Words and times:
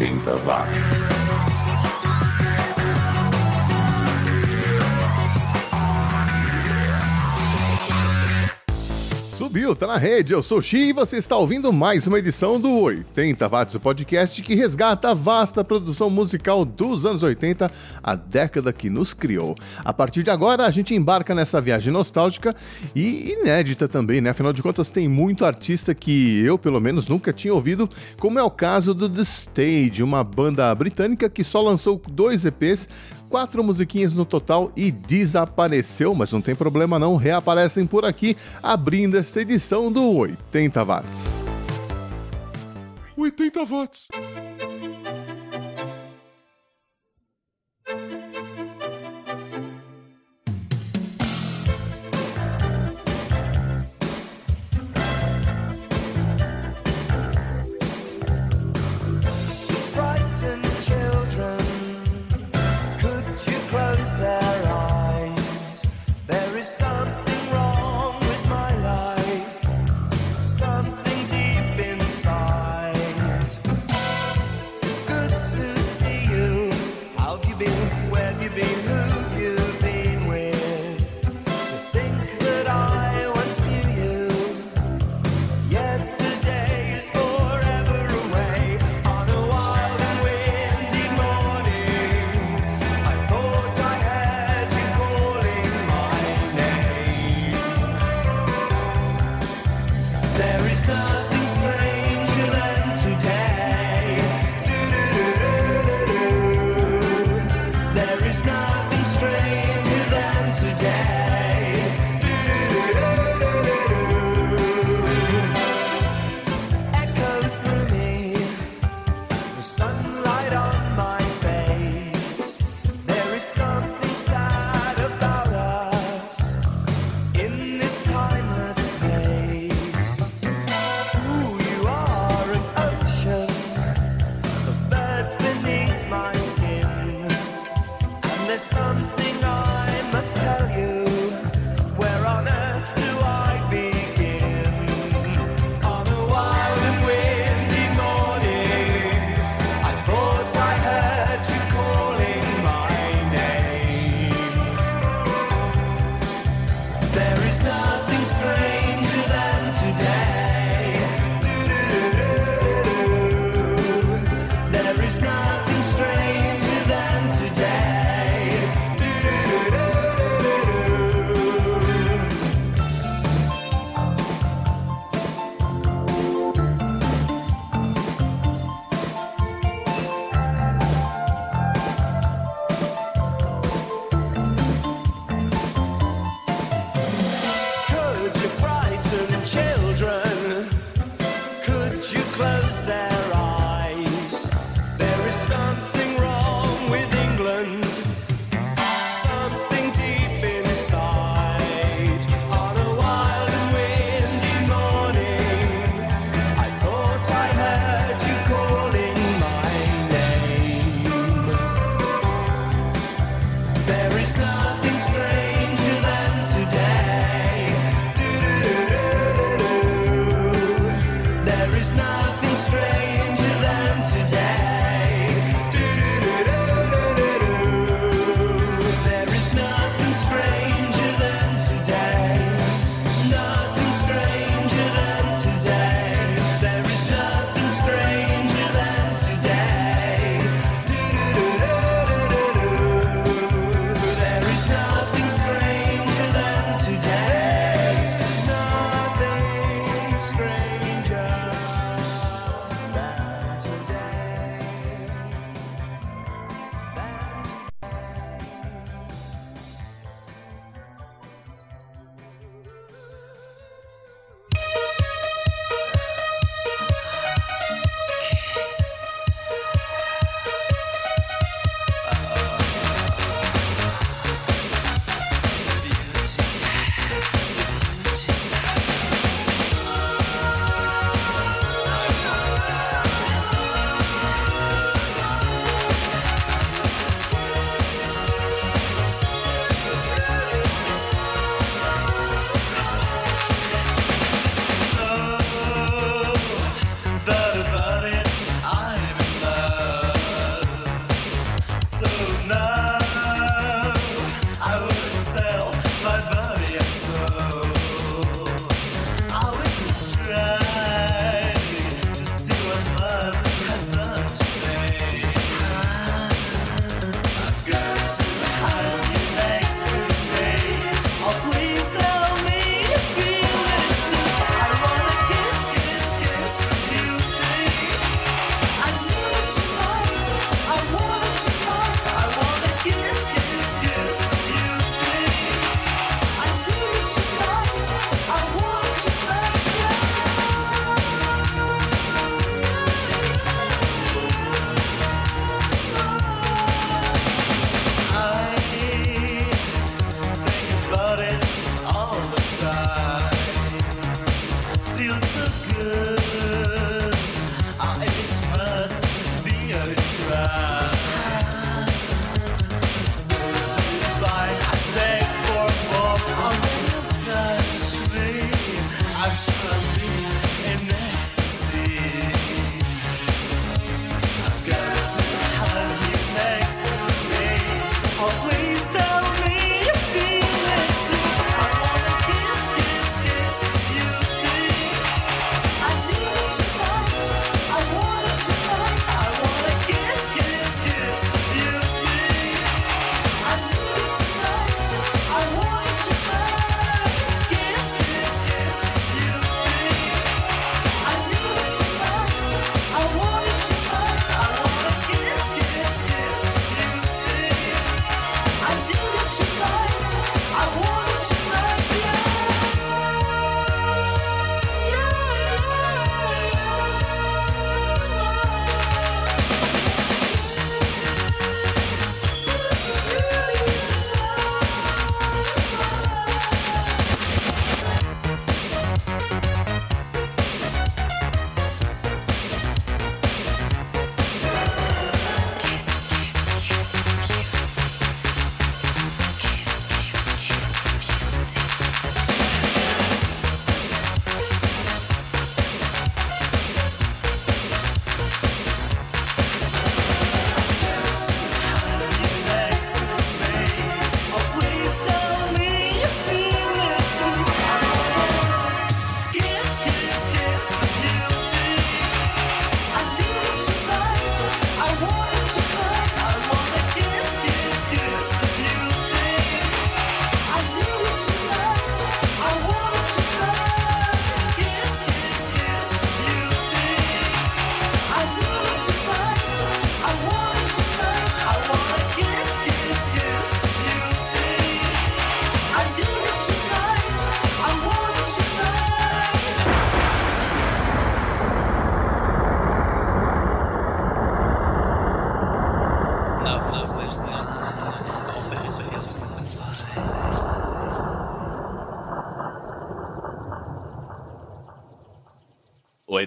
80 0.00 0.46
watts. 0.46 1.19
Subiu, 9.50 9.74
tá 9.74 9.84
na 9.84 9.96
rede. 9.96 10.32
Eu 10.32 10.44
sou 10.44 10.58
o 10.58 10.62
Xi 10.62 10.76
e 10.76 10.92
você 10.92 11.16
está 11.16 11.36
ouvindo 11.36 11.72
mais 11.72 12.06
uma 12.06 12.20
edição 12.20 12.60
do 12.60 12.70
80 12.70 13.48
Watts, 13.48 13.74
o 13.74 13.80
podcast 13.80 14.40
que 14.42 14.54
resgata 14.54 15.10
a 15.10 15.14
vasta 15.14 15.64
produção 15.64 16.08
musical 16.08 16.64
dos 16.64 17.04
anos 17.04 17.24
80, 17.24 17.68
a 18.00 18.14
década 18.14 18.72
que 18.72 18.88
nos 18.88 19.12
criou. 19.12 19.56
A 19.84 19.92
partir 19.92 20.22
de 20.22 20.30
agora, 20.30 20.66
a 20.66 20.70
gente 20.70 20.94
embarca 20.94 21.34
nessa 21.34 21.60
viagem 21.60 21.92
nostálgica 21.92 22.54
e 22.94 23.32
inédita 23.32 23.88
também, 23.88 24.20
né? 24.20 24.30
Afinal 24.30 24.52
de 24.52 24.62
contas, 24.62 24.88
tem 24.88 25.08
muito 25.08 25.44
artista 25.44 25.96
que 25.96 26.40
eu, 26.44 26.56
pelo 26.56 26.80
menos, 26.80 27.08
nunca 27.08 27.32
tinha 27.32 27.52
ouvido, 27.52 27.90
como 28.20 28.38
é 28.38 28.42
o 28.44 28.52
caso 28.52 28.94
do 28.94 29.08
The 29.08 29.22
Stage, 29.22 30.00
uma 30.00 30.22
banda 30.22 30.72
britânica 30.76 31.28
que 31.28 31.42
só 31.42 31.60
lançou 31.60 32.00
dois 32.08 32.44
EPs 32.44 32.88
quatro 33.30 33.62
musiquinhas 33.62 34.12
no 34.12 34.26
total 34.26 34.72
e 34.76 34.90
desapareceu, 34.90 36.14
mas 36.14 36.32
não 36.32 36.42
tem 36.42 36.54
problema 36.54 36.98
não, 36.98 37.14
reaparecem 37.16 37.86
por 37.86 38.04
aqui, 38.04 38.36
abrindo 38.60 39.16
esta 39.16 39.40
edição 39.40 39.90
do 39.90 40.02
80 40.10 40.84
watts. 40.84 41.38
80 43.16 43.64
watts. 43.64 44.08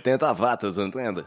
80 0.04 0.34
watts, 0.34 0.78
entende? 0.78 1.26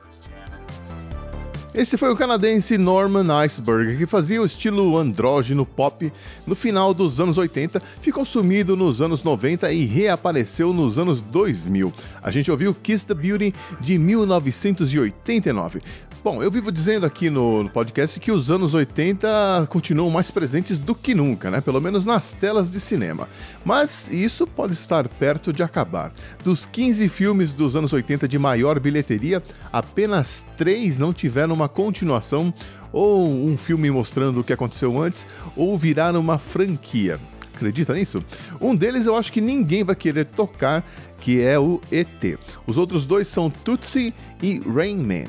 Esse 1.74 1.98
foi 1.98 2.10
o 2.10 2.16
canadense 2.16 2.78
Norman 2.78 3.30
Iceberg, 3.44 3.98
que 3.98 4.06
fazia 4.06 4.40
o 4.40 4.46
estilo 4.46 4.96
andrógeno 4.96 5.66
pop 5.66 6.10
no 6.46 6.54
final 6.54 6.94
dos 6.94 7.20
anos 7.20 7.36
80, 7.36 7.82
ficou 8.00 8.24
sumido 8.24 8.74
nos 8.74 9.02
anos 9.02 9.22
90 9.22 9.70
e 9.72 9.84
reapareceu 9.84 10.72
nos 10.72 10.98
anos 10.98 11.20
2000. 11.20 11.92
A 12.22 12.30
gente 12.30 12.50
ouviu 12.50 12.74
Kiss 12.74 13.06
the 13.06 13.12
Beauty 13.12 13.54
de 13.78 13.98
1989. 13.98 15.82
Bom, 16.24 16.42
eu 16.42 16.50
vivo 16.50 16.72
dizendo 16.72 17.06
aqui 17.06 17.30
no 17.30 17.70
podcast 17.70 18.18
que 18.18 18.32
os 18.32 18.50
anos 18.50 18.74
80 18.74 19.68
continuam 19.70 20.10
mais 20.10 20.28
presentes 20.28 20.76
do 20.76 20.92
que 20.92 21.14
nunca, 21.14 21.50
né? 21.50 21.60
Pelo 21.60 21.80
menos 21.80 22.04
nas 22.04 22.32
telas 22.32 22.70
de 22.72 22.80
cinema. 22.80 23.28
Mas 23.64 24.08
isso 24.10 24.44
pode 24.44 24.72
estar 24.72 25.06
perto 25.06 25.52
de 25.52 25.62
acabar. 25.62 26.12
Dos 26.42 26.66
15 26.66 27.08
filmes 27.08 27.52
dos 27.52 27.76
anos 27.76 27.92
80 27.92 28.26
de 28.26 28.38
maior 28.40 28.80
bilheteria, 28.80 29.40
apenas 29.72 30.44
3 30.56 30.98
não 30.98 31.12
tiveram 31.12 31.54
uma 31.54 31.68
continuação 31.68 32.52
ou 32.92 33.28
um 33.28 33.56
filme 33.56 33.88
mostrando 33.90 34.40
o 34.40 34.44
que 34.44 34.52
aconteceu 34.52 35.00
antes 35.00 35.24
ou 35.54 35.78
viraram 35.78 36.18
uma 36.18 36.38
franquia. 36.38 37.20
Acredita 37.54 37.94
nisso? 37.94 38.22
Um 38.60 38.74
deles 38.74 39.06
eu 39.06 39.16
acho 39.16 39.32
que 39.32 39.40
ninguém 39.40 39.84
vai 39.84 39.94
querer 39.94 40.26
tocar, 40.26 40.84
que 41.20 41.40
é 41.40 41.58
o 41.58 41.80
ET. 41.90 42.38
Os 42.66 42.76
outros 42.76 43.04
dois 43.04 43.28
são 43.28 43.48
Tootsie 43.48 44.12
e 44.42 44.60
Rain 44.60 44.96
Man. 44.96 45.24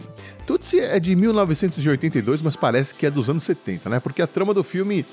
Tootsie 0.48 0.80
é 0.80 0.98
de 0.98 1.14
1982, 1.14 2.42
mas 2.42 2.56
parece 2.56 2.96
que 2.96 3.06
é 3.06 3.12
dos 3.12 3.30
anos 3.30 3.44
70, 3.44 3.90
né? 3.90 4.00
Porque 4.00 4.22
a 4.22 4.28
trama 4.28 4.54
do 4.54 4.64
filme 4.64 5.06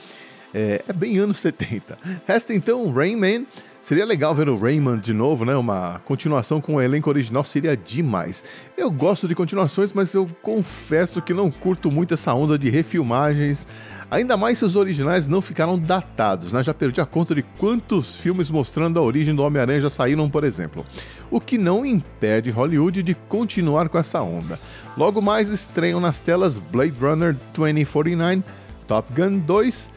é, 0.55 0.85
é 0.87 0.93
bem 0.93 1.19
anos 1.19 1.39
70. 1.41 1.99
Resta 2.25 2.55
então 2.55 2.93
Rain 2.93 3.17
Man. 3.17 3.45
Seria 3.85 4.07
legal 4.07 4.35
ver 4.35 4.49
o 4.49 4.57
Rayman 4.57 4.99
de 4.99 5.13
novo, 5.13 5.45
né? 5.45 5.55
Uma 5.55 6.01
continuação 6.07 6.59
com 6.59 6.77
o 6.77 6.81
elenco 6.81 7.11
original 7.11 7.45
seria 7.45 7.77
demais. 7.77 8.43
Eu 8.79 8.91
gosto 8.91 9.29
de 9.29 9.35
continuações, 9.35 9.93
mas 9.93 10.15
eu 10.15 10.27
confesso 10.41 11.21
que 11.21 11.35
não 11.35 11.51
curto 11.51 11.91
muito 11.91 12.15
essa 12.15 12.33
onda 12.33 12.59
de 12.59 12.71
refilmagens. 12.71 13.67
Ainda 14.11 14.39
mais 14.39 14.57
se 14.57 14.65
os 14.65 14.75
originais 14.75 15.29
não 15.29 15.43
ficaram 15.43 15.79
datados, 15.79 16.51
né? 16.51 16.63
Já 16.63 16.73
perdi 16.73 16.99
a 16.99 17.05
conta 17.05 17.35
de 17.35 17.43
quantos 17.59 18.17
filmes 18.17 18.51
mostrando 18.51 18.99
a 18.99 19.03
origem 19.03 19.35
do 19.35 19.43
Homem-Aranha 19.43 19.83
já 19.83 19.91
saíram, 19.91 20.31
por 20.31 20.45
exemplo. 20.45 20.83
O 21.31 21.39
que 21.39 21.59
não 21.59 21.85
impede 21.85 22.51
Hollywood 22.51 23.03
de 23.03 23.13
continuar 23.29 23.91
com 23.91 23.99
essa 23.99 24.23
onda. 24.23 24.59
Logo 24.97 25.21
mais 25.21 25.51
estreiam 25.51 26.01
nas 26.01 26.21
telas 26.21 26.59
Blade 26.59 26.97
Runner 26.99 27.37
2049, 27.53 28.43
Top 28.87 29.13
Gun 29.13 29.41
2. 29.41 29.91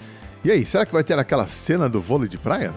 E 0.44 0.52
aí, 0.52 0.66
será 0.66 0.86
que 0.86 0.92
vai 0.92 1.06
ter 1.06 1.18
aquela 1.18 1.48
cena 1.48 1.88
do 1.88 2.02
vôlei 2.02 2.28
de 2.28 2.38
praia? 2.38 2.74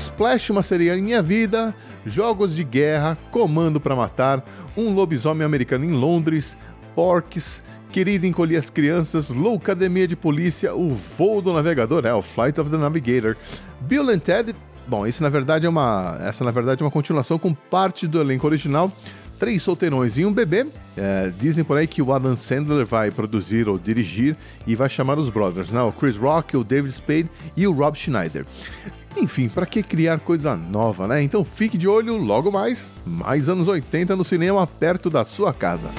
Splash, 0.00 0.48
uma 0.48 0.62
seria 0.62 0.96
em 0.96 1.02
minha 1.02 1.22
vida, 1.22 1.74
jogos 2.06 2.56
de 2.56 2.64
guerra, 2.64 3.18
comando 3.30 3.78
para 3.78 3.94
matar, 3.94 4.42
um 4.74 4.94
lobisomem 4.94 5.44
americano 5.44 5.84
em 5.84 5.90
Londres, 5.90 6.56
Porks, 6.94 7.62
querido 7.92 8.26
encolher 8.26 8.56
as 8.56 8.70
crianças, 8.70 9.28
loucademia 9.28 10.08
de 10.08 10.16
polícia, 10.16 10.74
o 10.74 10.88
voo 10.88 11.42
do 11.42 11.52
navegador, 11.52 12.06
é 12.06 12.14
o 12.14 12.22
Flight 12.22 12.58
of 12.58 12.70
the 12.70 12.78
Navigator, 12.78 13.36
Bill 13.82 14.08
and 14.08 14.20
Ted, 14.20 14.56
bom, 14.88 15.06
isso 15.06 15.22
na 15.22 15.28
verdade 15.28 15.66
é 15.66 15.68
uma, 15.68 16.16
essa 16.22 16.42
na 16.44 16.50
verdade 16.50 16.82
é 16.82 16.84
uma 16.84 16.90
continuação 16.90 17.38
com 17.38 17.52
parte 17.52 18.06
do 18.06 18.18
elenco 18.18 18.46
original, 18.46 18.90
três 19.38 19.62
solteirões 19.62 20.16
e 20.16 20.24
um 20.24 20.32
bebê. 20.32 20.66
É, 20.96 21.32
dizem 21.38 21.64
por 21.64 21.78
aí 21.78 21.86
que 21.86 22.02
o 22.02 22.12
Adam 22.12 22.36
Sandler 22.36 22.84
vai 22.84 23.10
produzir 23.10 23.68
ou 23.68 23.78
dirigir 23.78 24.36
e 24.66 24.74
vai 24.74 24.88
chamar 24.88 25.18
os 25.18 25.30
brothers, 25.30 25.70
né? 25.70 25.80
O 25.80 25.92
Chris 25.92 26.16
Rock, 26.16 26.56
o 26.56 26.62
David 26.62 26.92
Spade 26.92 27.30
e 27.56 27.66
o 27.66 27.72
Rob 27.72 27.96
Schneider. 27.96 28.44
Enfim, 29.16 29.48
para 29.48 29.66
que 29.66 29.82
criar 29.82 30.20
coisa 30.20 30.56
nova, 30.56 31.06
né? 31.06 31.22
Então 31.22 31.44
fique 31.44 31.76
de 31.76 31.88
olho 31.88 32.16
logo 32.16 32.50
mais, 32.50 32.90
mais 33.04 33.48
anos 33.48 33.68
80 33.68 34.14
no 34.16 34.24
cinema 34.24 34.66
perto 34.66 35.10
da 35.10 35.24
sua 35.24 35.52
casa. 35.52 35.90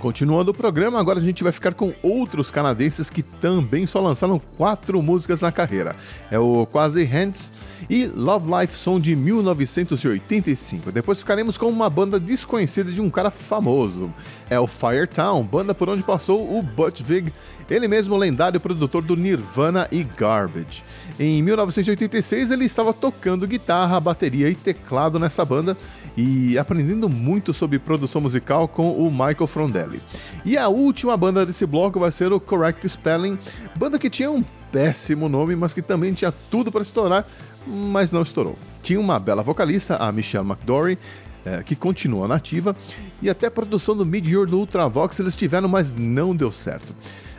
Continuando 0.00 0.50
o 0.52 0.54
programa, 0.54 1.00
agora 1.00 1.18
a 1.18 1.22
gente 1.22 1.42
vai 1.42 1.50
ficar 1.50 1.74
com 1.74 1.92
outros 2.02 2.50
canadenses 2.50 3.10
que 3.10 3.22
também 3.22 3.86
só 3.86 4.00
lançaram 4.00 4.38
quatro 4.38 5.02
músicas 5.02 5.40
na 5.40 5.50
carreira. 5.50 5.96
É 6.30 6.38
o 6.38 6.66
Quasi 6.66 7.02
Hands 7.02 7.50
e 7.88 8.06
Love 8.06 8.48
Life 8.60 8.76
Song 8.76 9.00
de 9.00 9.16
1985. 9.16 10.92
Depois 10.92 11.18
ficaremos 11.18 11.56
com 11.58 11.66
uma 11.66 11.88
banda 11.88 12.20
desconhecida 12.20 12.92
de 12.92 13.00
um 13.00 13.10
cara 13.10 13.30
famoso. 13.30 14.12
É 14.48 14.60
o 14.60 14.66
Firetown, 14.66 15.42
banda 15.42 15.74
por 15.74 15.88
onde 15.88 16.02
passou 16.02 16.56
o 16.56 16.62
Butch 16.62 17.02
Vig, 17.02 17.32
ele 17.68 17.88
mesmo 17.88 18.16
lendário 18.16 18.60
produtor 18.60 19.02
do 19.02 19.16
Nirvana 19.16 19.88
e 19.90 20.04
Garbage. 20.04 20.84
Em 21.18 21.40
1986 21.40 22.50
ele 22.50 22.66
estava 22.66 22.92
tocando 22.92 23.46
guitarra, 23.46 23.98
bateria 23.98 24.50
e 24.50 24.54
teclado 24.54 25.18
nessa 25.18 25.44
banda 25.44 25.76
e 26.14 26.58
aprendendo 26.58 27.08
muito 27.08 27.54
sobre 27.54 27.78
produção 27.78 28.20
musical 28.20 28.68
com 28.68 28.92
o 28.92 29.10
Michael 29.10 29.46
Frondelli. 29.46 30.00
E 30.44 30.58
a 30.58 30.68
última 30.68 31.16
banda 31.16 31.46
desse 31.46 31.64
bloco 31.64 31.98
vai 31.98 32.12
ser 32.12 32.32
o 32.32 32.40
Correct 32.40 32.86
Spelling, 32.86 33.38
banda 33.76 33.98
que 33.98 34.10
tinha 34.10 34.30
um 34.30 34.44
péssimo 34.70 35.26
nome, 35.26 35.56
mas 35.56 35.72
que 35.72 35.80
também 35.80 36.12
tinha 36.12 36.30
tudo 36.50 36.70
para 36.70 36.82
estourar, 36.82 37.26
mas 37.66 38.12
não 38.12 38.20
estourou. 38.22 38.58
Tinha 38.82 39.00
uma 39.00 39.18
bela 39.18 39.42
vocalista, 39.42 39.96
a 39.96 40.12
Michelle 40.12 40.46
McDory, 40.46 40.98
é, 41.46 41.62
que 41.62 41.74
continua 41.74 42.28
nativa, 42.28 42.76
e 43.22 43.30
até 43.30 43.46
a 43.46 43.50
produção 43.50 43.96
do 43.96 44.04
Mid-Year 44.04 44.46
do 44.46 44.58
Ultravox 44.58 45.18
eles 45.18 45.34
tiveram, 45.34 45.68
mas 45.68 45.92
não 45.92 46.36
deu 46.36 46.52
certo. 46.52 46.94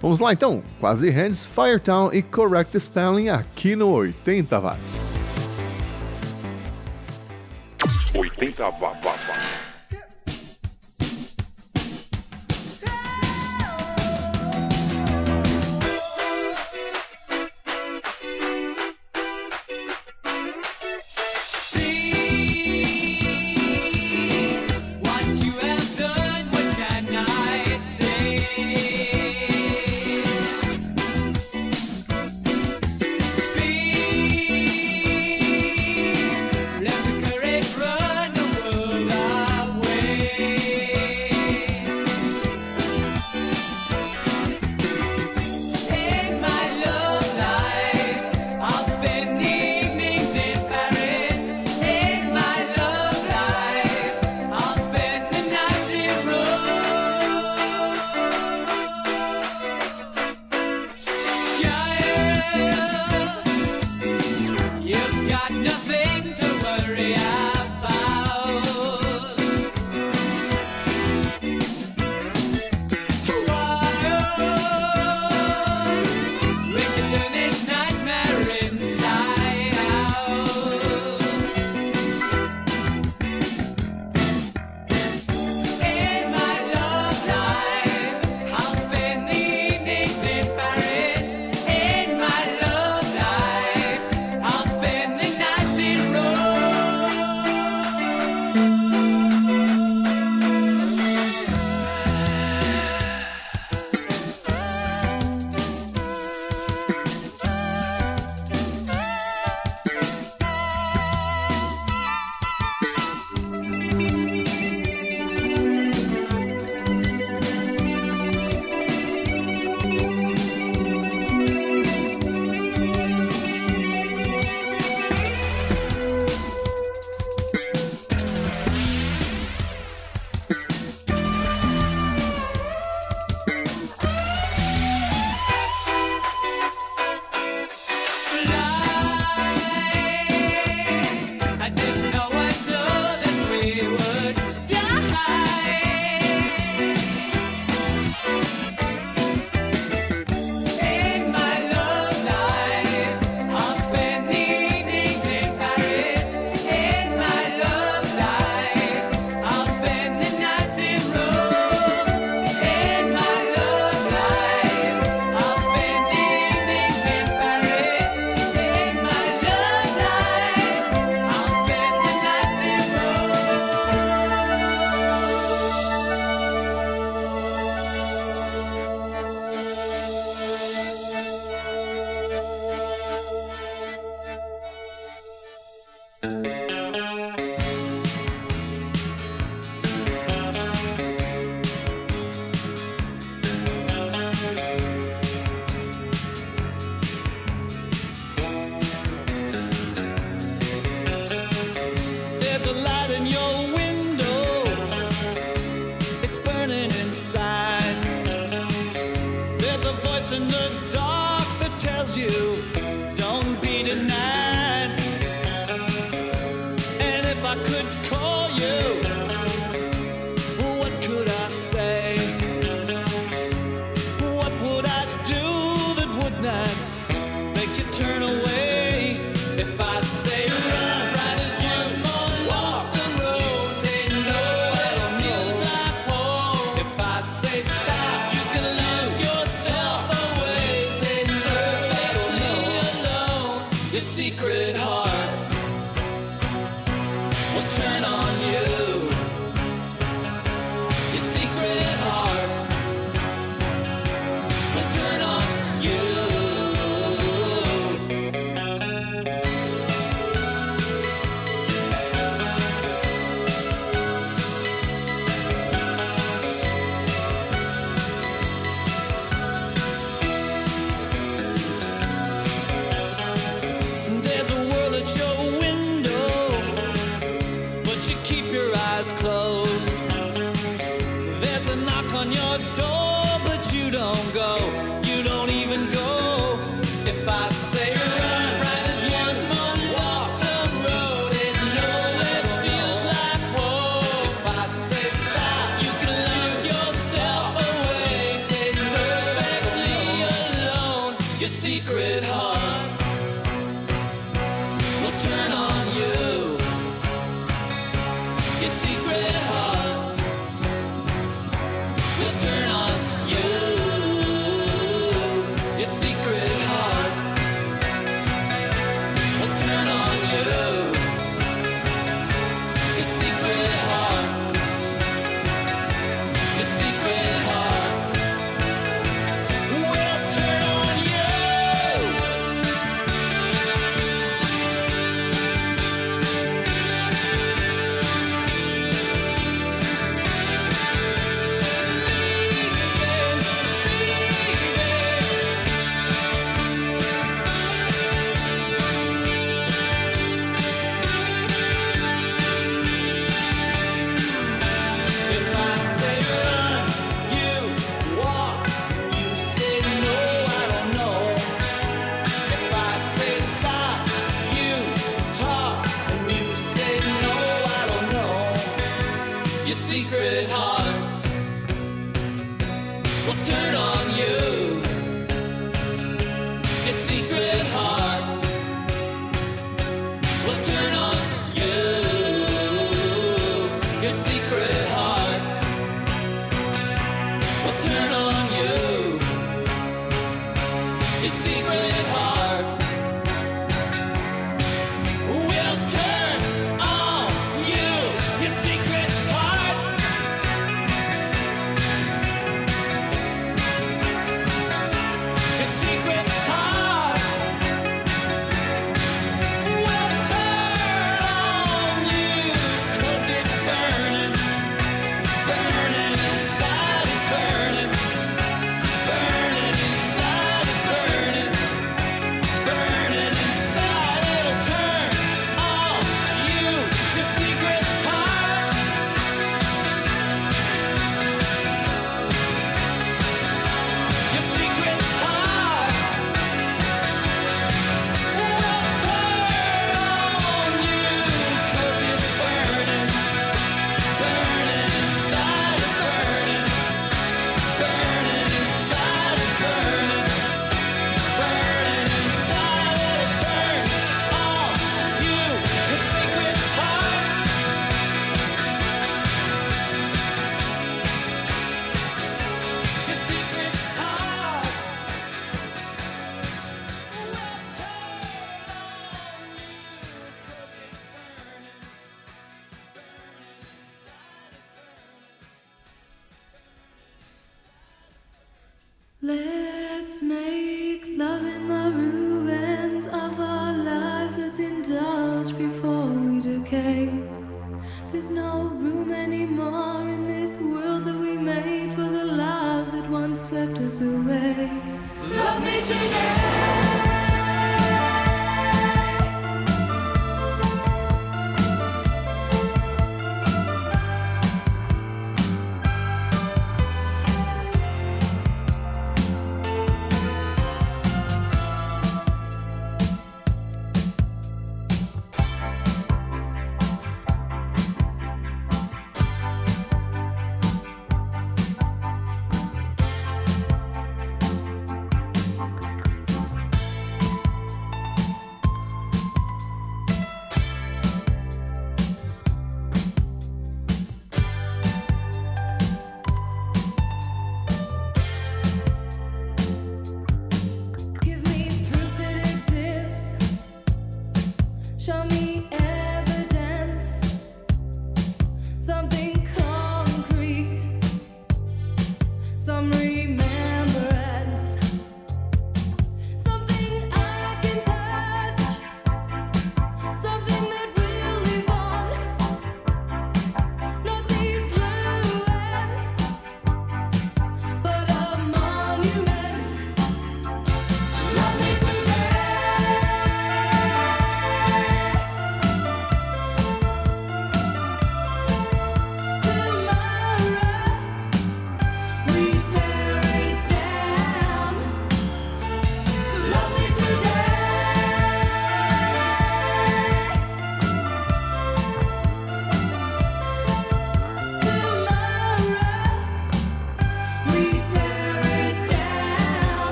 Vamos 0.00 0.18
lá 0.18 0.32
então, 0.32 0.62
Quasi 0.80 1.10
Hands, 1.10 1.44
Firetown 1.44 2.10
e 2.12 2.22
Correct 2.22 2.78
Spelling 2.80 3.28
aqui 3.28 3.76
no 3.76 3.90
80 3.90 4.58
watts. 4.58 5.00
80 8.14 8.70
watts. 8.70 9.19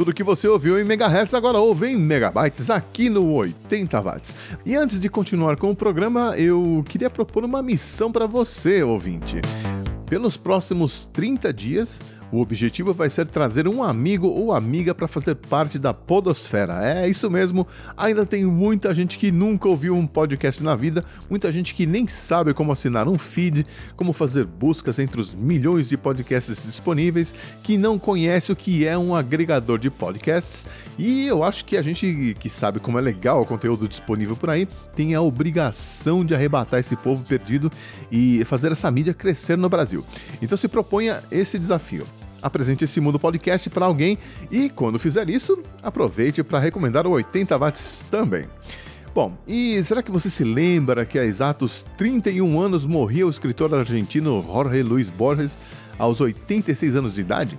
Tudo 0.00 0.14
que 0.14 0.24
você 0.24 0.48
ouviu 0.48 0.80
em 0.80 0.82
megahertz 0.82 1.34
agora 1.34 1.58
ouve 1.58 1.88
em 1.88 1.94
megabytes 1.94 2.70
aqui 2.70 3.10
no 3.10 3.34
80 3.34 4.00
watts. 4.00 4.34
E 4.64 4.74
antes 4.74 4.98
de 4.98 5.10
continuar 5.10 5.58
com 5.58 5.70
o 5.70 5.76
programa, 5.76 6.34
eu 6.38 6.82
queria 6.88 7.10
propor 7.10 7.44
uma 7.44 7.62
missão 7.62 8.10
para 8.10 8.26
você, 8.26 8.82
ouvinte. 8.82 9.42
Pelos 10.06 10.38
próximos 10.38 11.04
30 11.12 11.52
dias, 11.52 12.00
o 12.32 12.40
objetivo 12.40 12.92
vai 12.92 13.10
ser 13.10 13.28
trazer 13.28 13.66
um 13.66 13.82
amigo 13.82 14.28
ou 14.28 14.52
amiga 14.52 14.94
para 14.94 15.08
fazer 15.08 15.34
parte 15.34 15.78
da 15.78 15.92
Podosfera. 15.92 16.80
É 16.82 17.08
isso 17.08 17.30
mesmo, 17.30 17.66
ainda 17.96 18.24
tem 18.24 18.44
muita 18.44 18.94
gente 18.94 19.18
que 19.18 19.32
nunca 19.32 19.68
ouviu 19.68 19.94
um 19.94 20.06
podcast 20.06 20.62
na 20.62 20.76
vida, 20.76 21.04
muita 21.28 21.50
gente 21.50 21.74
que 21.74 21.86
nem 21.86 22.06
sabe 22.06 22.54
como 22.54 22.72
assinar 22.72 23.08
um 23.08 23.18
feed, 23.18 23.66
como 23.96 24.12
fazer 24.12 24.44
buscas 24.44 24.98
entre 24.98 25.20
os 25.20 25.34
milhões 25.34 25.88
de 25.88 25.96
podcasts 25.96 26.62
disponíveis, 26.64 27.34
que 27.62 27.76
não 27.76 27.98
conhece 27.98 28.52
o 28.52 28.56
que 28.56 28.86
é 28.86 28.96
um 28.96 29.14
agregador 29.14 29.78
de 29.78 29.90
podcasts. 29.90 30.66
E 30.98 31.26
eu 31.26 31.42
acho 31.42 31.64
que 31.64 31.76
a 31.76 31.82
gente 31.82 32.36
que 32.38 32.48
sabe 32.48 32.80
como 32.80 32.98
é 32.98 33.00
legal 33.00 33.42
o 33.42 33.46
conteúdo 33.46 33.88
disponível 33.88 34.36
por 34.36 34.50
aí 34.50 34.68
tem 34.94 35.14
a 35.14 35.22
obrigação 35.22 36.24
de 36.24 36.34
arrebatar 36.34 36.80
esse 36.80 36.96
povo 36.96 37.24
perdido 37.24 37.70
e 38.10 38.44
fazer 38.44 38.72
essa 38.72 38.90
mídia 38.90 39.14
crescer 39.14 39.56
no 39.56 39.68
Brasil. 39.68 40.04
Então 40.42 40.58
se 40.58 40.68
proponha 40.68 41.22
esse 41.30 41.58
desafio. 41.58 42.06
Apresente 42.42 42.84
esse 42.84 43.00
Mundo 43.00 43.18
Podcast 43.18 43.68
para 43.70 43.86
alguém 43.86 44.18
e, 44.50 44.68
quando 44.68 44.98
fizer 44.98 45.28
isso, 45.28 45.62
aproveite 45.82 46.42
para 46.42 46.58
recomendar 46.58 47.06
o 47.06 47.10
80 47.10 47.56
Watts 47.58 48.04
também. 48.10 48.44
Bom, 49.14 49.36
e 49.46 49.82
será 49.82 50.02
que 50.02 50.10
você 50.10 50.30
se 50.30 50.44
lembra 50.44 51.04
que 51.04 51.18
há 51.18 51.24
exatos 51.24 51.84
31 51.98 52.60
anos 52.60 52.86
morria 52.86 53.26
o 53.26 53.30
escritor 53.30 53.74
argentino 53.74 54.42
Jorge 54.46 54.82
Luis 54.82 55.10
Borges 55.10 55.58
aos 55.98 56.20
86 56.20 56.94
anos 56.94 57.14
de 57.14 57.20
idade? 57.20 57.58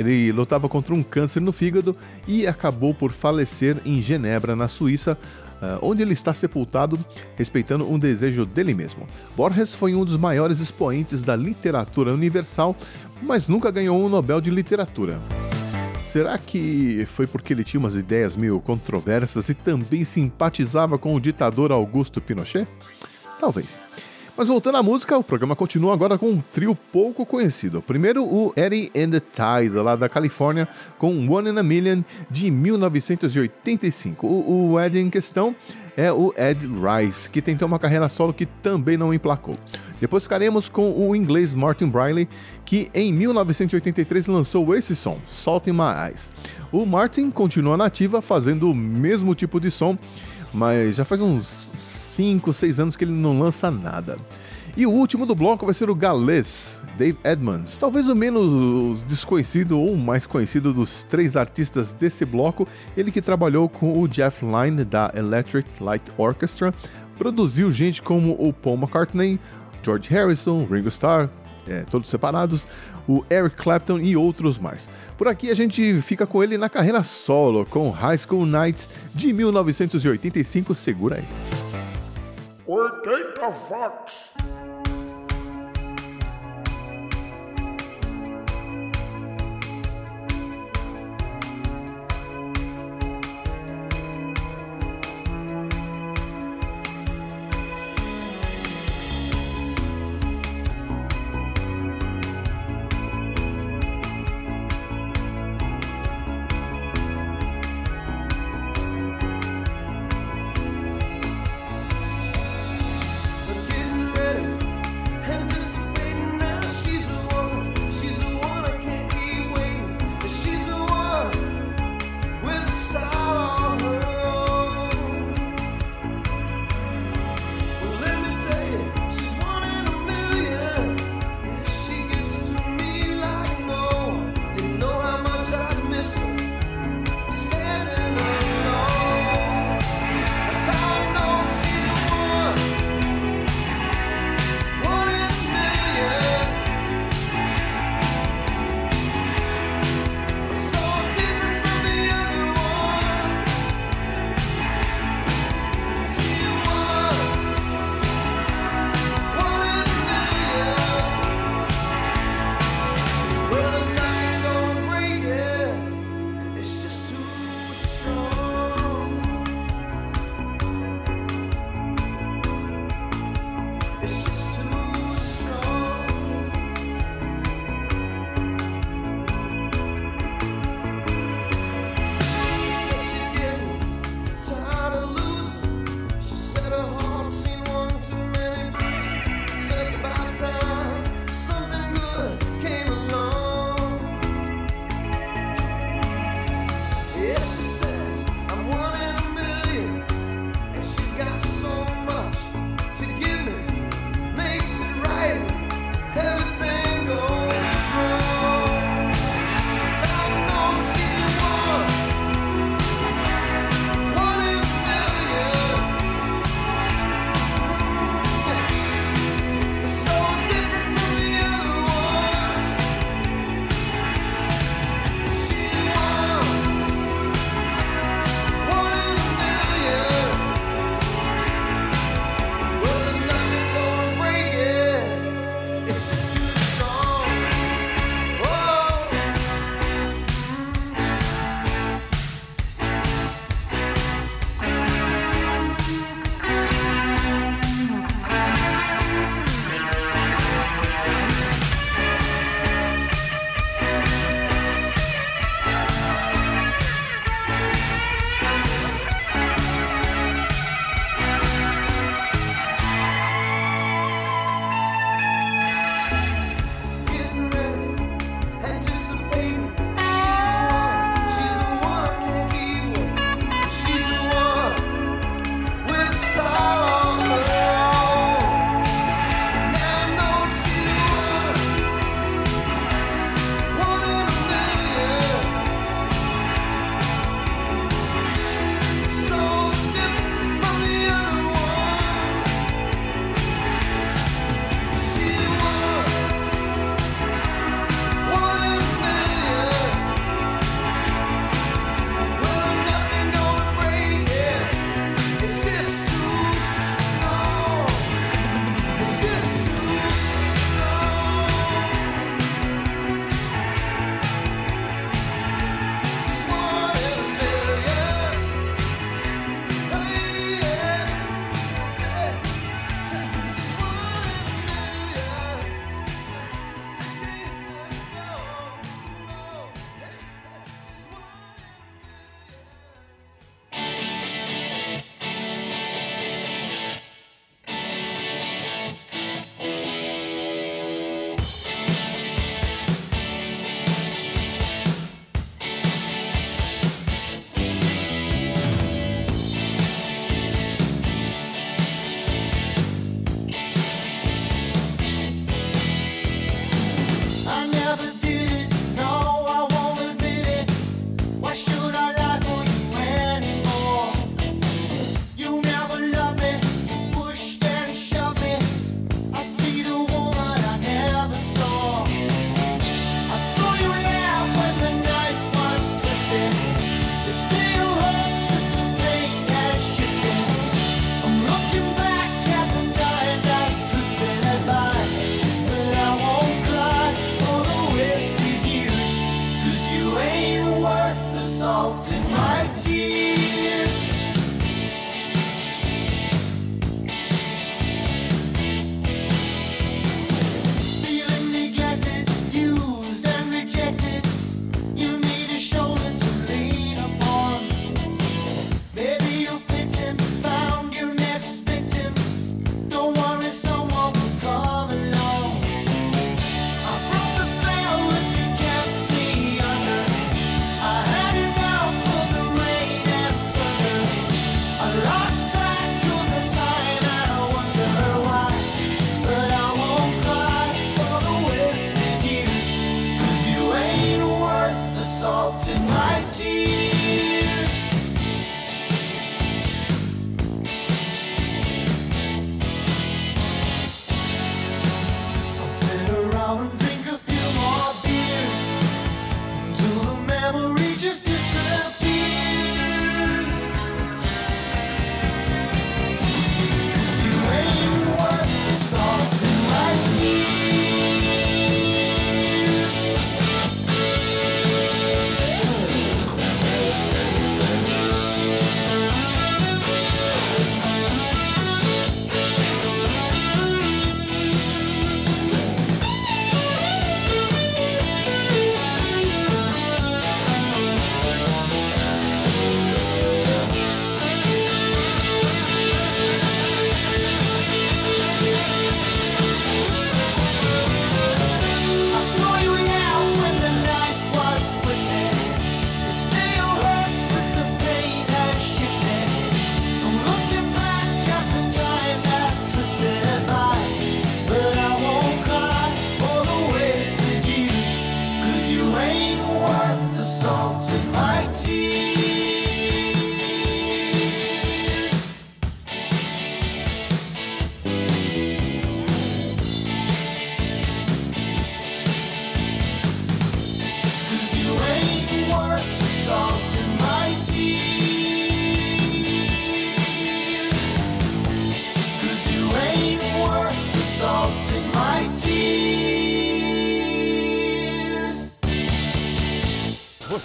Ele 0.00 0.32
lutava 0.32 0.66
contra 0.66 0.94
um 0.94 1.02
câncer 1.02 1.40
no 1.40 1.52
fígado 1.52 1.94
e 2.26 2.46
acabou 2.46 2.94
por 2.94 3.12
falecer 3.12 3.76
em 3.84 4.00
Genebra, 4.00 4.56
na 4.56 4.66
Suíça, 4.66 5.18
ah, 5.60 5.78
onde 5.82 6.00
ele 6.00 6.14
está 6.14 6.32
sepultado, 6.32 6.98
respeitando 7.36 7.86
um 7.86 7.98
desejo 7.98 8.46
dele 8.46 8.72
mesmo. 8.72 9.06
Borges 9.36 9.74
foi 9.74 9.94
um 9.94 10.02
dos 10.02 10.16
maiores 10.16 10.58
expoentes 10.58 11.20
da 11.20 11.36
literatura 11.36 12.14
universal, 12.14 12.74
mas 13.20 13.46
nunca 13.46 13.70
ganhou 13.70 14.02
um 14.02 14.08
Nobel 14.08 14.40
de 14.40 14.50
Literatura. 14.50 15.20
Será 16.02 16.38
que 16.38 17.04
foi 17.06 17.26
porque 17.26 17.52
ele 17.52 17.62
tinha 17.62 17.78
umas 17.78 17.94
ideias 17.94 18.34
meio 18.34 18.58
controversas 18.58 19.50
e 19.50 19.54
também 19.54 20.02
simpatizava 20.02 20.96
com 20.96 21.14
o 21.14 21.20
ditador 21.20 21.70
Augusto 21.70 22.22
Pinochet? 22.22 22.66
Talvez. 23.38 23.78
Mas 24.40 24.48
voltando 24.48 24.78
à 24.78 24.82
música, 24.82 25.18
o 25.18 25.22
programa 25.22 25.54
continua 25.54 25.92
agora 25.92 26.16
com 26.16 26.30
um 26.30 26.40
trio 26.40 26.74
pouco 26.74 27.26
conhecido. 27.26 27.82
Primeiro, 27.82 28.24
o 28.24 28.54
Eddie 28.56 28.90
and 28.96 29.10
the 29.10 29.20
Tide, 29.20 29.74
lá 29.76 29.94
da 29.96 30.08
Califórnia, 30.08 30.66
com 30.96 31.28
One 31.28 31.50
in 31.50 31.58
a 31.58 31.62
Million, 31.62 32.02
de 32.30 32.50
1985. 32.50 34.26
O, 34.26 34.70
o 34.70 34.80
Ed 34.80 34.98
em 34.98 35.10
questão 35.10 35.54
é 35.94 36.10
o 36.10 36.32
Ed 36.38 36.66
Rice, 36.66 37.28
que 37.28 37.42
tentou 37.42 37.68
uma 37.68 37.78
carreira 37.78 38.08
solo 38.08 38.32
que 38.32 38.46
também 38.46 38.96
não 38.96 39.12
emplacou. 39.12 39.58
Depois 40.00 40.22
ficaremos 40.22 40.70
com 40.70 40.90
o 40.90 41.14
inglês 41.14 41.52
Martin 41.52 41.88
Briley, 41.88 42.26
que 42.64 42.90
em 42.94 43.12
1983 43.12 44.26
lançou 44.26 44.74
esse 44.74 44.96
som, 44.96 45.18
Salt 45.26 45.66
in 45.66 45.72
My 45.72 46.08
Eyes. 46.08 46.32
O 46.72 46.86
Martin 46.86 47.30
continua 47.30 47.76
nativa 47.76 48.22
fazendo 48.22 48.70
o 48.70 48.74
mesmo 48.74 49.34
tipo 49.34 49.60
de 49.60 49.70
som, 49.70 49.98
mas 50.52 50.96
já 50.96 51.04
faz 51.04 51.20
uns 51.20 51.70
5, 51.76 52.52
6 52.52 52.80
anos 52.80 52.96
que 52.96 53.04
ele 53.04 53.12
não 53.12 53.38
lança 53.38 53.70
nada. 53.70 54.18
E 54.76 54.86
o 54.86 54.90
último 54.90 55.26
do 55.26 55.34
bloco 55.34 55.64
vai 55.64 55.74
ser 55.74 55.90
o 55.90 55.94
galês 55.94 56.80
Dave 56.96 57.18
Edmonds, 57.24 57.78
talvez 57.78 58.08
o 58.08 58.14
menos 58.14 59.02
desconhecido 59.04 59.78
ou 59.78 59.96
mais 59.96 60.26
conhecido 60.26 60.72
dos 60.72 61.02
três 61.04 61.34
artistas 61.34 61.92
desse 61.92 62.24
bloco, 62.24 62.68
ele 62.96 63.10
que 63.10 63.22
trabalhou 63.22 63.68
com 63.68 63.98
o 63.98 64.06
Jeff 64.06 64.44
Lynne 64.44 64.84
da 64.84 65.10
Electric 65.14 65.68
Light 65.82 66.04
Orchestra, 66.16 66.74
produziu 67.16 67.72
gente 67.72 68.02
como 68.02 68.36
o 68.38 68.52
Paul 68.52 68.76
McCartney, 68.76 69.40
George 69.82 70.10
Harrison, 70.10 70.64
Ringo 70.64 70.88
Starr, 70.88 71.28
é, 71.66 71.82
todos 71.82 72.08
separados, 72.08 72.68
o 73.08 73.24
Eric 73.30 73.56
Clapton 73.56 73.98
e 73.98 74.16
outros 74.16 74.58
mais. 74.58 74.90
Por 75.20 75.28
aqui 75.28 75.50
a 75.50 75.54
gente 75.54 76.00
fica 76.00 76.26
com 76.26 76.42
ele 76.42 76.56
na 76.56 76.70
carreira 76.70 77.04
solo, 77.04 77.66
com 77.66 77.90
High 77.90 78.16
School 78.16 78.46
Nights 78.46 78.88
de 79.14 79.34
1985, 79.34 80.74
segura 80.74 81.16
aí. 81.16 81.24
80 82.66 83.48
watts. 83.68 84.30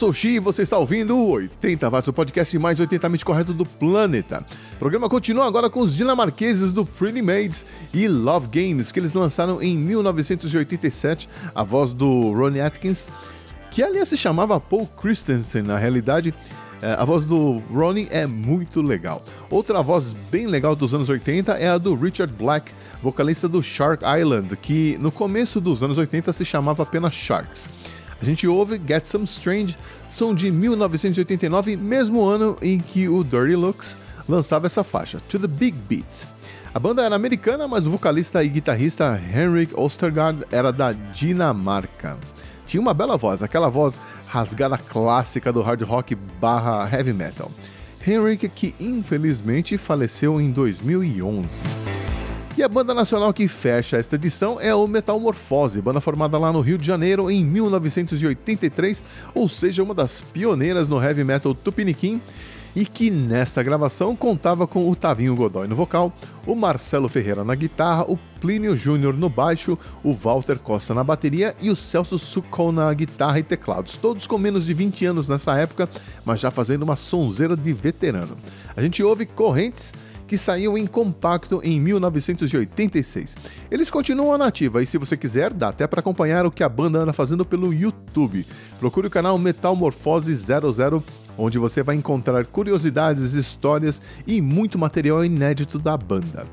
Sou 0.00 0.08
o 0.08 0.14
Xi 0.14 0.28
e 0.28 0.38
você 0.38 0.62
está 0.62 0.78
ouvindo 0.78 1.14
o 1.14 1.32
80 1.32 1.90
Watts, 1.90 2.08
o 2.08 2.12
podcast 2.14 2.58
mais 2.58 2.80
80mente 2.80 3.22
correto 3.22 3.52
do 3.52 3.66
planeta. 3.66 4.42
O 4.72 4.78
programa 4.78 5.10
continua 5.10 5.46
agora 5.46 5.68
com 5.68 5.80
os 5.80 5.94
dinamarqueses 5.94 6.72
do 6.72 6.86
Pretty 6.86 7.20
Maids 7.20 7.66
e 7.92 8.08
Love 8.08 8.46
Games, 8.46 8.90
que 8.90 8.98
eles 8.98 9.12
lançaram 9.12 9.60
em 9.60 9.76
1987, 9.76 11.28
a 11.54 11.62
voz 11.62 11.92
do 11.92 12.32
Ronnie 12.32 12.62
Atkins, 12.62 13.10
que 13.70 13.82
aliás 13.82 14.08
se 14.08 14.16
chamava 14.16 14.58
Paul 14.58 14.86
Christensen 14.86 15.64
na 15.64 15.76
realidade. 15.76 16.32
é, 16.80 16.92
A 16.92 17.04
voz 17.04 17.26
do 17.26 17.62
Ronnie 17.70 18.08
é 18.10 18.26
muito 18.26 18.80
legal. 18.80 19.22
Outra 19.50 19.82
voz 19.82 20.14
bem 20.30 20.46
legal 20.46 20.74
dos 20.74 20.94
anos 20.94 21.10
80 21.10 21.52
é 21.58 21.68
a 21.68 21.76
do 21.76 21.94
Richard 21.94 22.32
Black, 22.32 22.72
vocalista 23.02 23.46
do 23.46 23.62
Shark 23.62 24.02
Island, 24.18 24.56
que 24.56 24.96
no 24.98 25.12
começo 25.12 25.60
dos 25.60 25.82
anos 25.82 25.98
80 25.98 26.32
se 26.32 26.44
chamava 26.46 26.84
apenas 26.84 27.12
Sharks. 27.12 27.68
A 28.20 28.24
gente 28.24 28.46
ouve 28.46 28.80
Get 28.86 29.04
Some 29.06 29.24
Strange, 29.24 29.76
som 30.08 30.34
de 30.34 30.52
1989, 30.52 31.76
mesmo 31.76 32.22
ano 32.22 32.56
em 32.60 32.78
que 32.78 33.08
o 33.08 33.24
Dirty 33.24 33.56
Looks 33.56 33.96
lançava 34.28 34.66
essa 34.66 34.84
faixa, 34.84 35.20
To 35.28 35.38
The 35.38 35.46
Big 35.46 35.76
Beat. 35.88 36.26
A 36.72 36.78
banda 36.78 37.02
era 37.02 37.16
americana, 37.16 37.66
mas 37.66 37.86
o 37.86 37.90
vocalista 37.90 38.44
e 38.44 38.48
guitarrista 38.48 39.20
Henrik 39.34 39.74
Ostergaard 39.74 40.44
era 40.52 40.70
da 40.70 40.92
Dinamarca. 40.92 42.18
Tinha 42.66 42.80
uma 42.80 42.94
bela 42.94 43.16
voz, 43.16 43.42
aquela 43.42 43.68
voz 43.68 43.98
rasgada 44.28 44.78
clássica 44.78 45.52
do 45.52 45.62
hard 45.62 45.82
rock 45.82 46.14
barra 46.14 46.88
heavy 46.92 47.12
metal. 47.12 47.50
Henrik 48.06 48.48
que 48.48 48.74
infelizmente 48.78 49.76
faleceu 49.76 50.40
em 50.40 50.50
2011. 50.52 51.99
E 52.60 52.62
a 52.62 52.68
banda 52.68 52.92
nacional 52.92 53.32
que 53.32 53.48
fecha 53.48 53.96
esta 53.96 54.16
edição 54.16 54.60
é 54.60 54.74
o 54.74 54.86
Metalmorfose, 54.86 55.80
banda 55.80 55.98
formada 55.98 56.36
lá 56.36 56.52
no 56.52 56.60
Rio 56.60 56.76
de 56.76 56.86
Janeiro 56.86 57.30
em 57.30 57.42
1983, 57.42 59.02
ou 59.34 59.48
seja, 59.48 59.82
uma 59.82 59.94
das 59.94 60.20
pioneiras 60.20 60.86
no 60.86 61.02
heavy 61.02 61.24
metal 61.24 61.54
tupiniquim, 61.54 62.20
e 62.76 62.84
que 62.84 63.10
nesta 63.10 63.62
gravação 63.62 64.14
contava 64.14 64.66
com 64.66 64.90
o 64.90 64.94
Tavinho 64.94 65.34
Godoy 65.34 65.66
no 65.66 65.74
vocal, 65.74 66.12
o 66.46 66.54
Marcelo 66.54 67.08
Ferreira 67.08 67.42
na 67.42 67.54
guitarra, 67.54 68.04
o 68.06 68.18
Plínio 68.42 68.76
Júnior 68.76 69.14
no 69.14 69.30
baixo, 69.30 69.78
o 70.04 70.12
Walter 70.12 70.58
Costa 70.58 70.92
na 70.92 71.02
bateria 71.02 71.56
e 71.62 71.70
o 71.70 71.76
Celso 71.76 72.18
Sucol 72.18 72.72
na 72.72 72.92
guitarra 72.92 73.38
e 73.38 73.42
teclados, 73.42 73.96
todos 73.96 74.26
com 74.26 74.36
menos 74.36 74.66
de 74.66 74.74
20 74.74 75.06
anos 75.06 75.28
nessa 75.30 75.56
época, 75.56 75.88
mas 76.26 76.40
já 76.40 76.50
fazendo 76.50 76.82
uma 76.82 76.94
sonzeira 76.94 77.56
de 77.56 77.72
veterano. 77.72 78.36
A 78.76 78.82
gente 78.82 79.02
ouve 79.02 79.24
Correntes, 79.24 79.94
que 80.30 80.38
saiu 80.38 80.78
em 80.78 80.86
compacto 80.86 81.60
em 81.64 81.80
1986. 81.80 83.36
Eles 83.68 83.90
continuam 83.90 84.38
na 84.38 84.46
ativa 84.46 84.80
e 84.80 84.86
se 84.86 84.96
você 84.96 85.16
quiser, 85.16 85.52
dá 85.52 85.70
até 85.70 85.88
para 85.88 85.98
acompanhar 85.98 86.46
o 86.46 86.52
que 86.52 86.62
a 86.62 86.68
banda 86.68 87.00
anda 87.00 87.12
fazendo 87.12 87.44
pelo 87.44 87.74
YouTube. 87.74 88.46
Procure 88.78 89.08
o 89.08 89.10
canal 89.10 89.36
Metalmorfose 89.36 90.32
00 90.32 91.02
onde 91.36 91.58
você 91.58 91.82
vai 91.82 91.96
encontrar 91.96 92.46
curiosidades, 92.46 93.32
histórias 93.34 94.00
e 94.24 94.40
muito 94.40 94.78
material 94.78 95.24
inédito 95.24 95.80
da 95.80 95.96
banda. 95.96 96.46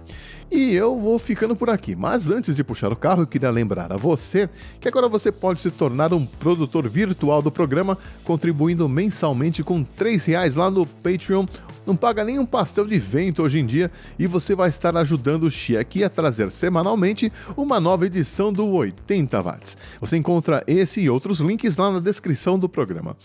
E 0.50 0.74
eu 0.74 0.98
vou 0.98 1.20
ficando 1.20 1.58
por 1.58 1.70
aqui, 1.70 1.93
mas 1.93 2.30
antes 2.30 2.56
de 2.56 2.64
puxar 2.64 2.91
o 2.91 2.95
carro, 2.95 3.24
eu 3.24 3.28
queria 3.28 3.52
lembrar 3.52 3.91
a 3.91 3.98
você 3.98 4.50
que 4.80 4.88
agora 4.88 5.10
você 5.10 5.30
pode 5.30 5.60
se 5.60 5.70
tornar 5.70 6.14
um 6.14 6.26
produtor 6.26 6.88
virtual 6.88 7.41
do 7.41 7.52
programa, 7.52 7.98
contribuindo 8.24 8.88
mensalmente 8.88 9.62
com 9.62 9.80
R$ 9.80 10.18
reais 10.26 10.56
lá 10.56 10.72
no 10.72 10.86
Patreon. 10.86 11.45
Não 11.86 11.98
paga 11.98 12.24
nem 12.24 12.39
um 12.39 12.45
pastel 12.45 12.86
de 12.86 12.98
vento 12.98 13.43
hoje 13.43 13.60
em 13.60 13.66
dia 13.66 13.91
e 14.18 14.26
você 14.26 14.56
vai 14.56 14.70
estar 14.70 14.95
ajudando 14.95 15.43
o 15.43 15.52
Xi 15.52 15.76
aqui 15.76 16.02
a 16.02 16.10
trazer 16.10 16.50
semanalmente 16.50 17.32
uma 17.56 17.80
nova 17.80 18.06
edição 18.06 18.52
do 18.52 18.68
80 18.68 19.41
Watts. 19.41 19.78
Você 20.00 20.16
encontra 20.16 20.64
esse 20.66 21.02
e 21.02 21.10
outros 21.10 21.39
links 21.39 21.76
lá 21.76 21.91
na 21.91 22.00
descrição 22.00 22.58
do 22.58 22.70
programa. 22.70 23.18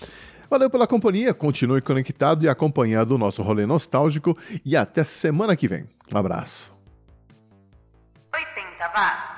Valeu 0.51 0.69
pela 0.69 0.87
companhia, 0.89 1.33
continue 1.33 1.81
conectado 1.81 2.45
e 2.45 2.49
acompanhado 2.49 3.15
o 3.15 3.19
nosso 3.19 3.43
rolê 3.43 3.65
nostálgico 3.65 4.37
e 4.65 4.77
até 4.77 5.05
semana 5.05 5.57
que 5.57 5.67
vem. 5.69 5.85
Um 6.13 6.19
abraço. 6.19 6.72
80 8.83 8.91
watts. 8.95 8.95
parked 8.95 9.32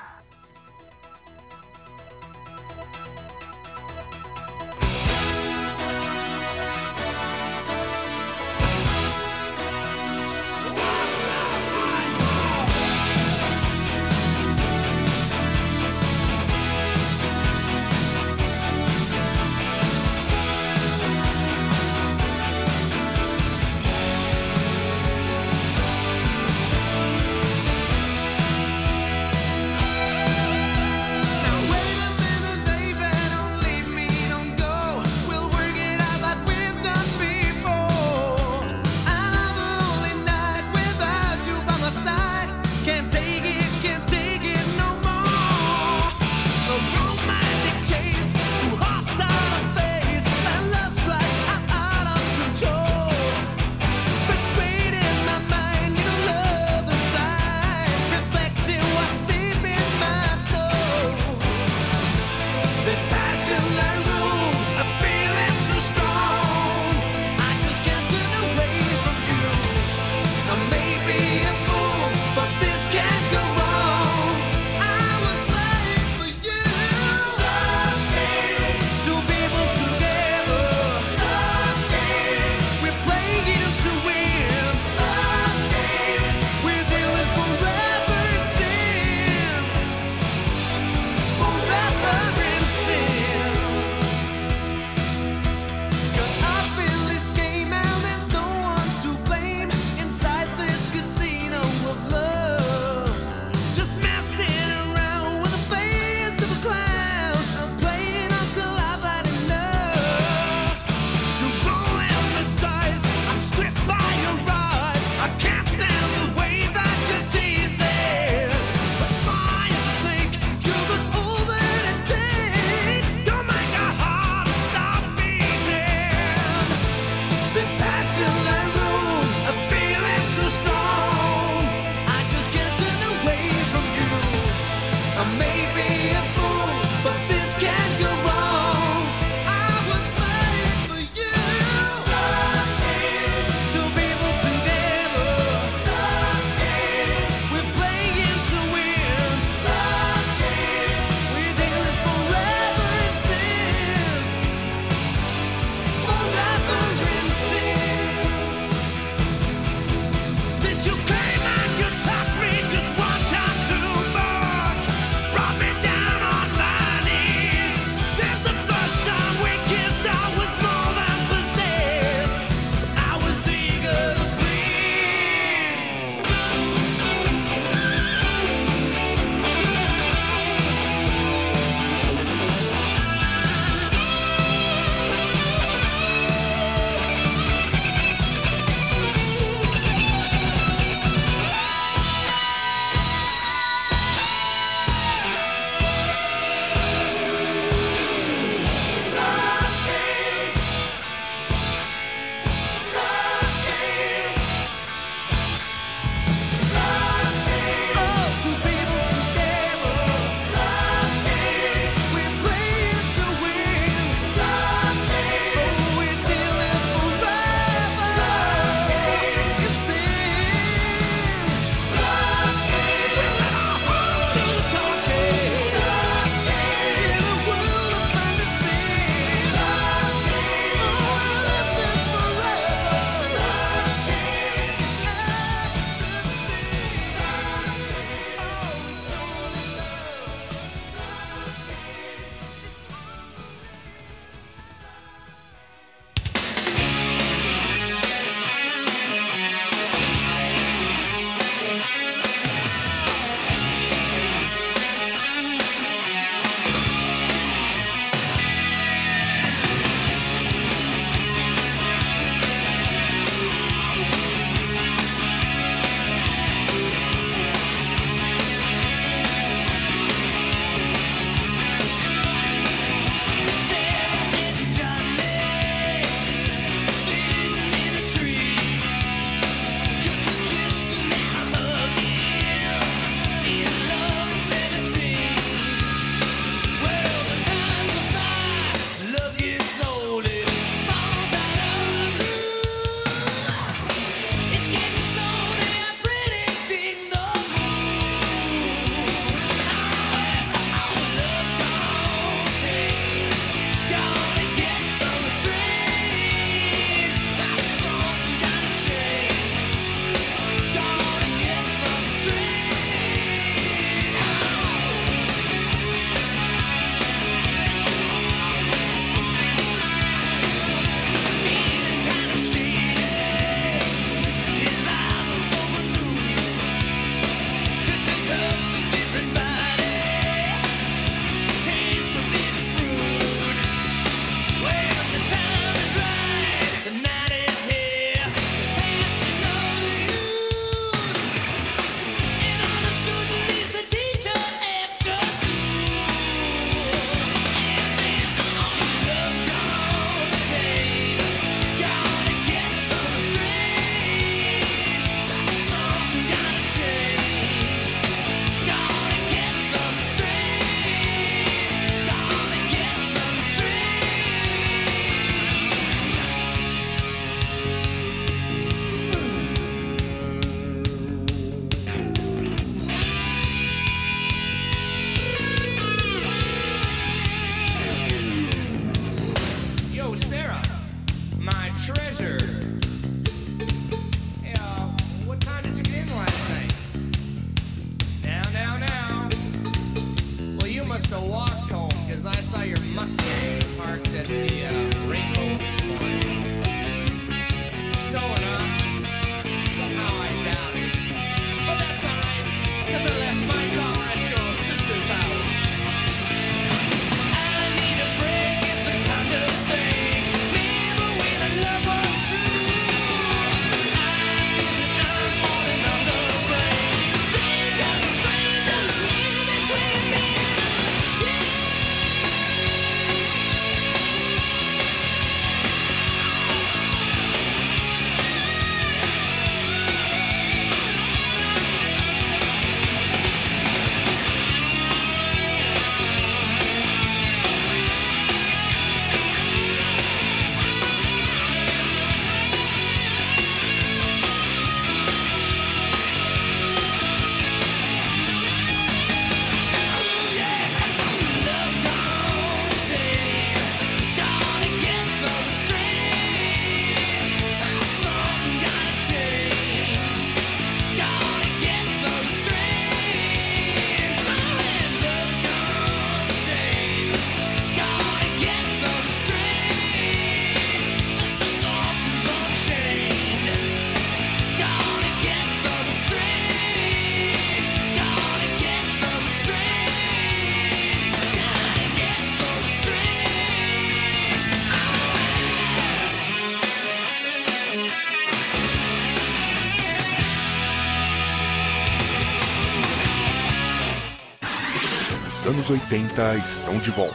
Os 495.45 495.51
anos 495.51 495.69
80 495.69 496.37
estão 496.37 496.75
de 496.79 496.89
volta. 496.89 497.13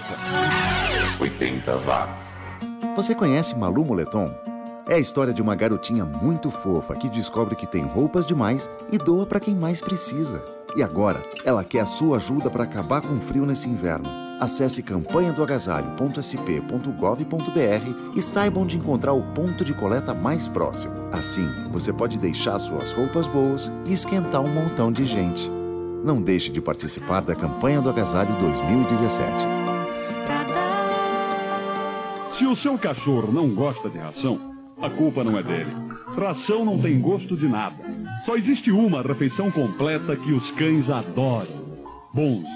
80 1.19 1.79
watts. 1.79 2.27
Você 2.95 3.13
conhece 3.13 3.59
Malu 3.59 3.85
Moletom? 3.85 4.33
É 4.89 4.95
a 4.95 5.01
história 5.01 5.35
de 5.35 5.43
uma 5.43 5.57
garotinha 5.57 6.05
muito 6.05 6.49
fofa 6.49 6.95
que 6.95 7.09
descobre 7.09 7.57
que 7.57 7.67
tem 7.67 7.83
roupas 7.83 8.29
demais 8.29 8.71
e 8.93 8.99
doa 8.99 9.27
para 9.27 9.41
quem 9.41 9.53
mais 9.53 9.81
precisa. 9.81 10.47
E 10.77 10.83
agora, 10.83 11.21
ela 11.45 11.65
quer 11.65 11.81
a 11.81 11.87
sua 11.87 12.19
ajuda 12.19 12.49
para 12.49 12.63
acabar 12.63 13.01
com 13.01 13.15
o 13.15 13.21
frio 13.21 13.45
nesse 13.45 13.69
inverno. 13.69 14.09
Acesse 14.39 14.81
campanha 14.81 15.33
do 15.33 15.43
agasalho.sp.gov.br 15.43 18.15
e 18.15 18.23
saiba 18.23 18.61
onde 18.61 18.77
encontrar 18.77 19.13
o 19.13 19.25
ponto 19.35 19.65
de 19.65 19.75
coleta 19.75 20.15
mais 20.15 20.47
próximo. 20.47 20.95
Assim, 21.11 21.49
você 21.73 21.93
pode 21.93 22.21
deixar 22.21 22.61
suas 22.61 22.93
roupas 22.93 23.27
boas 23.27 23.69
e 23.85 23.93
esquentar 23.93 24.41
um 24.41 24.55
montão 24.55 24.93
de 24.93 25.05
gente. 25.05 25.51
Não 26.05 26.21
deixe 26.21 26.51
de 26.51 26.61
participar 26.61 27.21
da 27.21 27.35
campanha 27.35 27.81
do 27.81 27.91
agasalho 27.91 28.35
2017. 28.39 29.47
Pra 30.27 30.43
dar. 30.45 32.37
Se 32.39 32.47
o 32.47 32.57
seu 32.57 32.79
cachorro 32.79 33.31
não 33.33 33.49
gosta 33.51 33.91
de 33.91 33.99
ração, 33.99 34.57
a 34.81 34.89
culpa 34.89 35.23
não 35.23 35.39
é 35.39 35.43
dele. 35.43 35.71
Ração 36.17 36.65
não 36.65 36.79
tem 36.79 36.99
gosto 37.01 37.37
de 37.37 37.47
nada. 37.47 37.77
Só 38.25 38.37
existe 38.37 38.71
uma 38.71 39.03
refeição 39.03 39.51
completa 39.51 40.17
que 40.17 40.33
os 40.33 40.51
cães 40.53 40.89
adoram: 40.89 41.47
Bonzo. 42.15 42.47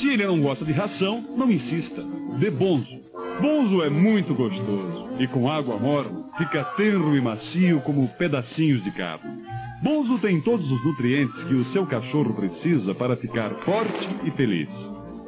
Se 0.00 0.08
ele 0.08 0.26
não 0.26 0.40
gosta 0.40 0.64
de 0.64 0.72
ração, 0.72 1.24
não 1.36 1.50
insista. 1.50 2.04
Dê 2.38 2.50
Bonzo. 2.50 2.98
Bonzo 3.40 3.82
é 3.82 3.88
muito 3.88 4.34
gostoso 4.34 5.08
e 5.18 5.26
com 5.26 5.50
água 5.50 5.76
morna 5.76 6.24
fica 6.36 6.62
tenro 6.64 7.16
e 7.16 7.20
macio 7.20 7.80
como 7.80 8.06
pedacinhos 8.08 8.82
de 8.84 8.90
carne. 8.90 9.42
Bonzo 9.80 10.18
tem 10.18 10.40
todos 10.40 10.68
os 10.70 10.84
nutrientes 10.84 11.44
que 11.44 11.54
o 11.54 11.64
seu 11.66 11.86
cachorro 11.86 12.34
precisa 12.34 12.94
para 12.94 13.16
ficar 13.16 13.50
forte 13.64 14.08
e 14.24 14.30
feliz. 14.30 14.68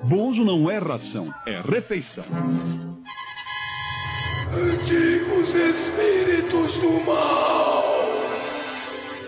Bonzo 0.03 0.45
não 0.45 0.69
é 0.69 0.79
ração, 0.79 1.33
é 1.47 1.61
refeição. 1.61 2.25
Antigos 4.53 5.55
espíritos 5.55 6.79
do 6.79 7.05
mal, 7.07 7.85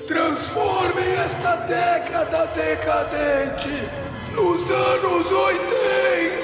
transformem 0.09 1.13
esta 1.25 1.55
década 1.57 2.47
decadente 2.47 3.71
nos 4.35 4.69
anos 4.71 5.31
80. 5.31 6.42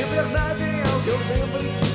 Liberdade 0.00 0.64
é 0.64 0.96
o 0.96 1.02
que 1.02 1.08
eu 1.08 1.18
sempre 1.18 1.68
quis 1.78 1.89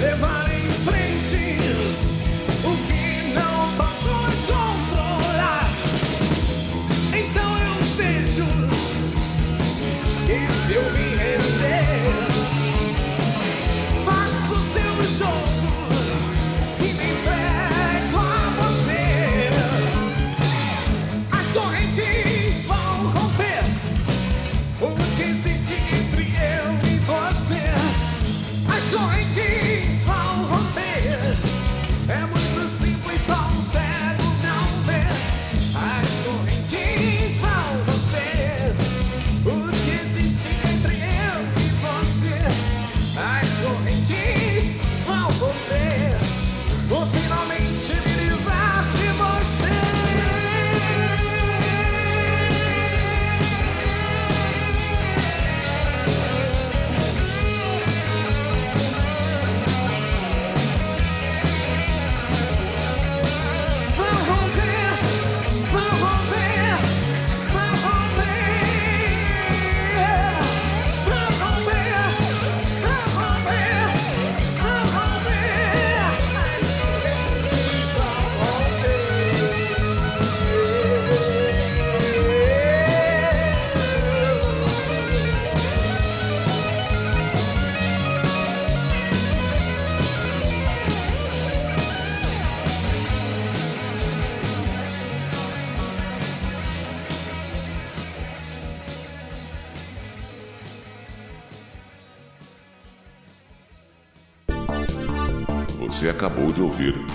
levar 0.00 0.47